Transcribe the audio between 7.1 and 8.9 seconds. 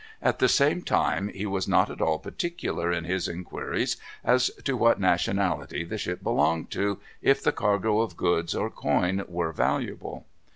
if the cargo of goods or